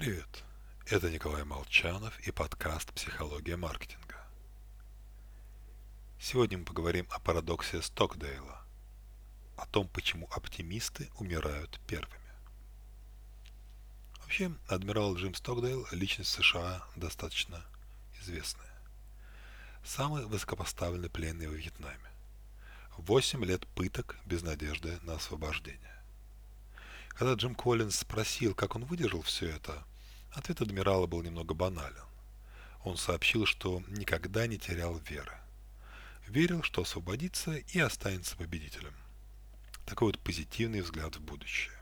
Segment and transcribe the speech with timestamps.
[0.00, 0.44] Привет,
[0.86, 4.16] это Николай Молчанов и подкаст «Психология маркетинга».
[6.18, 8.64] Сегодня мы поговорим о парадоксе Стокдейла,
[9.58, 12.32] о том, почему оптимисты умирают первыми.
[14.22, 17.62] Вообще, адмирал Джим Стокдейл– личность США достаточно
[18.22, 18.72] известная.
[19.84, 22.10] Самый высокопоставленный пленный во Вьетнаме.
[22.96, 26.02] Восемь лет пыток без надежды на освобождение.
[27.10, 29.84] Когда Джим Коллинз спросил, как он выдержал все это,
[30.32, 32.04] ответ адмирала был немного банален.
[32.84, 35.36] Он сообщил, что никогда не терял веры.
[36.26, 38.94] Верил, что освободится и останется победителем.
[39.86, 41.76] Такой вот позитивный взгляд в будущее.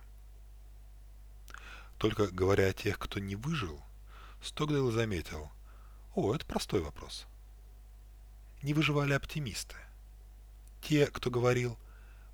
[1.99, 3.83] Только говоря о тех, кто не выжил,
[4.43, 5.51] Стокдейл заметил,
[6.15, 7.27] о, это простой вопрос.
[8.63, 9.77] Не выживали оптимисты.
[10.83, 11.79] Те, кто говорил,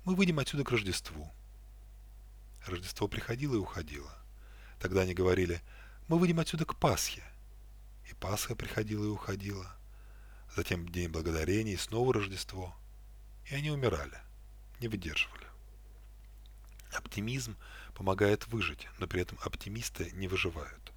[0.05, 1.31] мы выйдем отсюда к Рождеству–
[2.67, 4.11] Рождество приходило и уходило.
[4.79, 5.61] Тогда они говорили,
[6.07, 7.23] мы выйдем отсюда к Пасхе.
[8.09, 9.75] И Пасха приходила и уходила.
[10.55, 12.75] Затем День Благодарения и снова Рождество.
[13.49, 14.17] И они умирали,
[14.79, 15.45] не выдерживали.
[16.93, 17.57] Оптимизм
[17.93, 20.93] помогает выжить, но при этом оптимисты не выживают.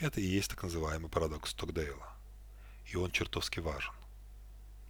[0.00, 2.12] Это и есть так называемый парадокс Стокдейла.
[2.86, 3.94] И он чертовски важен.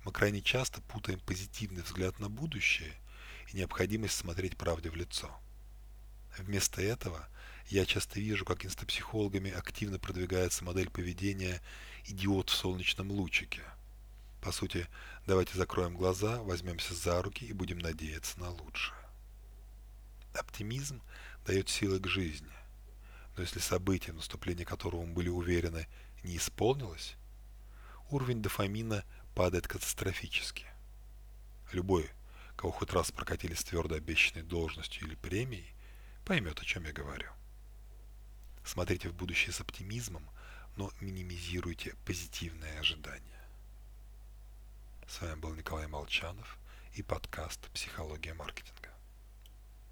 [0.05, 2.95] Мы крайне часто путаем позитивный взгляд на будущее
[3.53, 5.31] и необходимость смотреть правде в лицо–
[6.39, 7.29] Вместо этого
[7.69, 11.63] я часто вижу, как инстапсихологами активно продвигается модель поведения
[12.05, 13.63] «идиот в солнечном лучике».
[14.43, 14.87] По сути,
[15.27, 18.99] давайте закроем глаза, возьмемся за руки и будем надеяться на лучшее.
[20.35, 21.01] Оптимизм
[21.47, 22.53] дает силы к жизни.
[23.37, 25.89] Но если событие, в наступлении которого мы были уверены,
[26.23, 27.17] не исполнилось,
[28.11, 30.67] уровень дофамина падает катастрофически.
[31.73, 32.11] Любой,
[32.57, 35.75] кого хоть раз прокатили с твердо обещанной должностью или премией,
[36.25, 37.31] поймет, о чем я говорю.
[38.65, 40.29] Смотрите в будущее с оптимизмом,
[40.77, 43.21] но минимизируйте позитивные ожидания.
[45.07, 46.59] С вами был Николай Молчанов
[46.95, 48.84] и подкаст «Психология маркетинга».